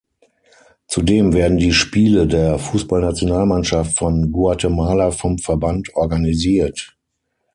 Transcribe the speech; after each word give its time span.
Zudem 0.87 1.31
werden 1.33 1.57
die 1.59 1.73
Spiele 1.73 2.25
der 2.25 2.57
Fußballnationalmannschaft 2.57 3.99
von 3.99 4.31
Guatemala 4.31 5.11
vom 5.11 5.37
Verband 5.37 5.95
organisiert. 5.95 6.97